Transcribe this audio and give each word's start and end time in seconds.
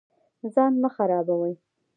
ځان 0.53 0.73
مه 0.81 0.89
خرابوئ 0.95 1.53